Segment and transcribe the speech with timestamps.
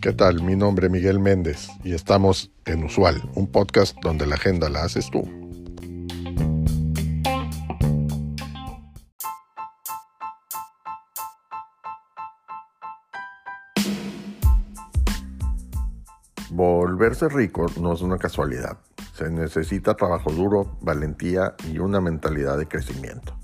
[0.00, 0.42] ¿Qué tal?
[0.42, 4.84] Mi nombre es Miguel Méndez y estamos en Usual, un podcast donde la agenda la
[4.84, 5.22] haces tú.
[16.50, 18.78] Volverse rico no es una casualidad.
[19.14, 23.36] Se necesita trabajo duro, valentía y una mentalidad de crecimiento.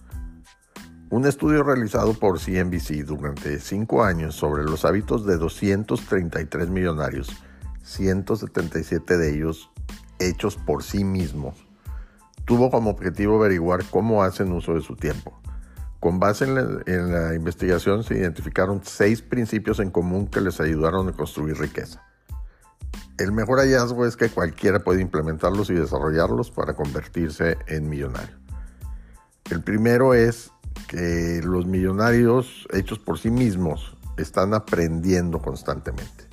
[1.12, 7.28] Un estudio realizado por CNBC durante cinco años sobre los hábitos de 233 millonarios,
[7.82, 9.70] 177 de ellos
[10.18, 11.66] hechos por sí mismos,
[12.46, 15.38] tuvo como objetivo averiguar cómo hacen uso de su tiempo.
[16.00, 21.12] Con base en la, investigación se identificaron seis principios en común que les ayudaron a
[21.12, 22.02] construir riqueza.
[23.18, 28.38] El mejor hallazgo es que cualquiera puede implementarlos y desarrollarlos para convertirse en millonario.
[29.50, 30.50] El primero es
[30.92, 36.28] que los millonarios hechos por sí mismos están aprendiendo constantemente.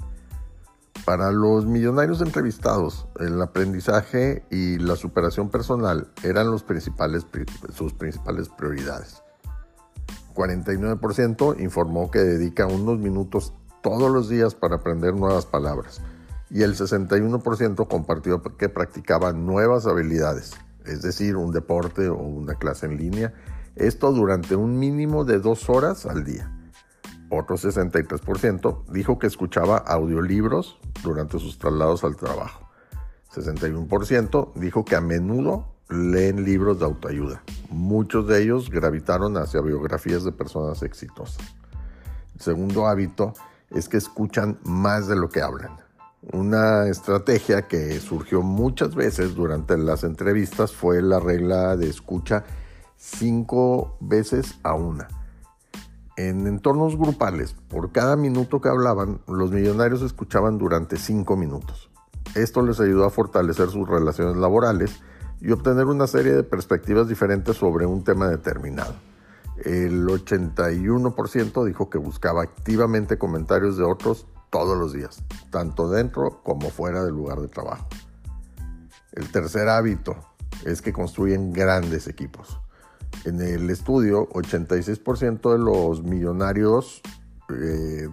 [1.05, 7.25] Para los millonarios entrevistados, el aprendizaje y la superación personal eran los principales,
[7.73, 9.23] sus principales prioridades.
[10.35, 16.01] 49% informó que dedica unos minutos todos los días para aprender nuevas palabras
[16.49, 20.51] y el 61% compartió que practicaba nuevas habilidades,
[20.85, 23.33] es decir, un deporte o una clase en línea
[23.79, 26.51] esto durante un mínimo de dos horas al día.
[27.29, 32.67] Otro 63% dijo que escuchaba audiolibros durante sus traslados al trabajo.
[33.33, 37.43] 61% dijo que a menudo leen libros de autoayuda.
[37.69, 41.45] Muchos de ellos gravitaron hacia biografías de personas exitosas.
[42.35, 43.33] El segundo hábito
[43.69, 45.77] es que escuchan más de lo que hablan.
[46.33, 52.43] Una estrategia que surgió muchas veces durante las entrevistas fue la regla de escucha
[52.99, 55.07] cinco veces a una.
[56.17, 61.89] En entornos grupales, por cada minuto que hablaban, los millonarios escuchaban durante cinco minutos.
[62.35, 64.99] Esto les ayudó a fortalecer sus relaciones laborales
[65.39, 68.93] y obtener una serie de perspectivas diferentes sobre un tema determinado.
[69.63, 76.69] El 81% dijo que buscaba activamente comentarios de otros todos los días, tanto dentro como
[76.69, 77.87] fuera del lugar de trabajo.
[79.13, 80.17] El tercer hábito
[80.65, 82.59] es que construyen grandes equipos.
[83.25, 87.01] En el estudio, 86% de los millonarios
[87.49, 88.07] eh,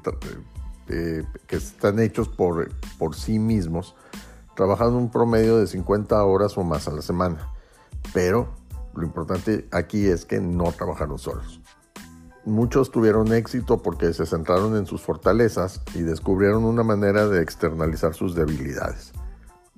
[0.88, 2.68] eh, que están hechos por,
[2.98, 3.94] por sí mismos
[4.56, 7.52] trabajan un promedio de 50 horas o más a la semana.
[8.12, 8.48] Pero
[8.94, 11.60] lo importante aquí es que no trabajaron solos.
[12.44, 18.14] Muchos tuvieron éxito porque se centraron en sus fortalezas y descubrieron una manera de externalizar
[18.14, 19.12] sus debilidades.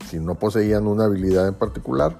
[0.06, 2.19] Si no poseían una habilidad en particular,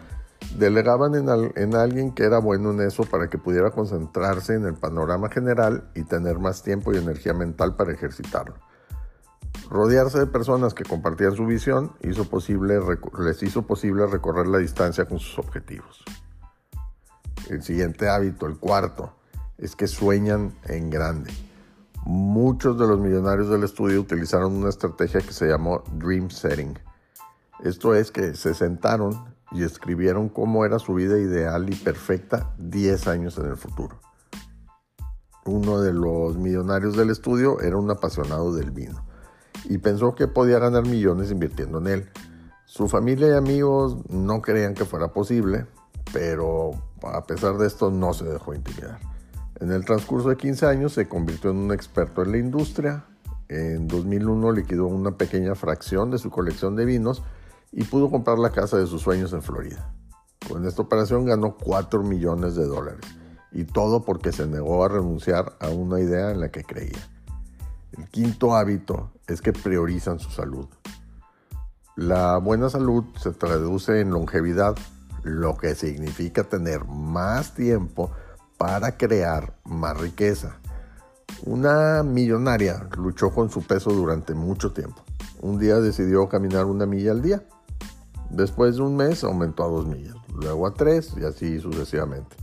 [0.59, 5.29] Delegaban en, alguien que era bueno en eso para que pudiera concentrarse en el panorama
[5.29, 8.57] general y tener más tiempo y energía mental para ejercitarlo.
[9.71, 12.81] Rodearse de personas que compartían su visión hizo posible,
[13.21, 16.03] les hizo posible recorrer la distancia con sus objetivos.
[17.49, 19.15] El siguiente hábito, el cuarto,
[19.59, 21.31] es que sueñan en grande.
[22.05, 26.77] Muchos de los millonarios del estudio utilizaron una estrategia que se llamó Dream Setting.
[27.63, 33.09] Esto es que se sentaron y escribieron cómo era su vida ideal y perfecta 10
[33.09, 34.01] años en el futuro.
[35.45, 39.05] Uno de los millonarios del estudio era un apasionado del vino
[39.65, 42.11] y pensó que podía ganar millones invirtiendo en él.
[42.67, 45.67] Su familia y amigos no creían que fuera posible,
[46.13, 46.73] pero
[47.03, 48.99] a pesar de esto no se dejó intimidar.
[49.61, 53.05] En el transcurso de 15 años se convirtió en un experto en la industria.
[53.49, 57.23] En 2001 liquidó una pequeña fracción de su colección de vinos
[57.73, 59.93] y pudo comprar la casa de sus sueños en Florida.
[60.49, 63.05] Con esta operación ganó 4 millones de dólares
[63.53, 66.99] y todo porque se negó a renunciar a una idea en la que creía.
[67.97, 70.67] El quinto hábito es que priorizan su salud.
[71.97, 74.77] La buena salud se traduce en longevidad,
[75.25, 78.13] lo que significa tener más tiempo
[78.57, 80.59] para crear más riqueza.
[81.45, 85.03] Una millonaria luchó con su peso durante mucho tiempo.
[85.41, 87.45] Un día decidió caminar una milla al día
[88.31, 92.37] Después de un mes aumentó a dos millas, luego a tres y así sucesivamente.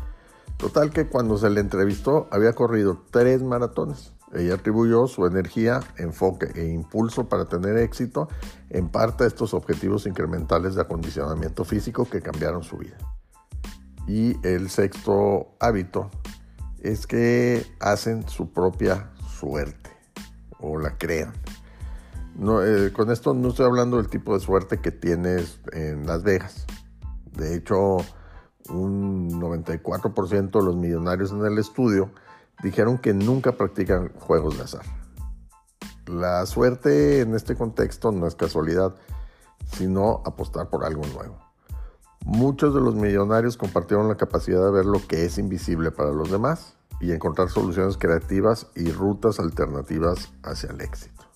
[0.58, 4.14] Total que cuando se le entrevistó había corrido tres maratones.
[4.34, 8.28] Ella atribuyó su energía, enfoque e impulso para tener éxito
[8.70, 12.98] en parte a estos objetivos incrementales de acondicionamiento físico que cambiaron su vida.
[14.08, 16.10] Y el sexto hábito
[16.82, 19.92] es que hacen su propia suerte
[20.60, 21.34] o la crean.
[22.38, 26.66] Eh, con esto no estoy hablando del tipo de suerte que tienes en Las Vegas.
[27.32, 27.98] De hecho,
[28.70, 32.12] un 94% de los millonarios en el estudio
[32.62, 34.86] dijeron que nunca practican juegos de azar.
[36.08, 38.96] La suerte en este contexto no es casualidad,
[39.72, 41.40] sino apostar por algo nuevo.
[42.26, 46.32] Muchos de los millonarios compartieron la capacidad de ver lo que es invisible para los
[46.32, 51.35] demás y encontrar soluciones creativas y rutas alternativas hacia el éxito.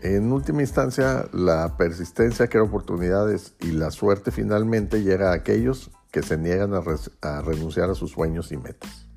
[0.00, 6.22] En última instancia, la persistencia crea oportunidades y la suerte finalmente llega a aquellos que
[6.22, 9.08] se niegan a, renunciar a sus sueños y metas.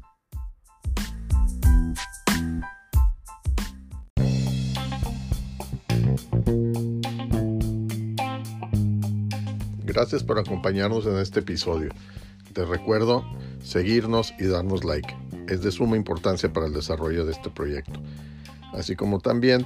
[9.83, 11.91] Gracias por acompañarnos en este episodio.
[12.53, 13.23] Te recuerdo
[13.61, 15.15] seguirnos y darnos like.
[15.47, 18.01] Es de suma importancia para el desarrollo de este proyecto.
[18.73, 19.65] Así como también